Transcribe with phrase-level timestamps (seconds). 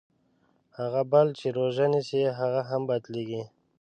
[0.79, 3.43] هغه بل چې روژه نیسي هغه هم باطلېږي.